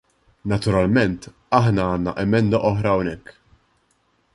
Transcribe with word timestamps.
Naturalment 0.53 1.29
aħna 1.59 1.85
għandna 1.91 2.15
emenda 2.25 2.65
oħra 2.71 2.95
hawnhekk. 2.97 3.41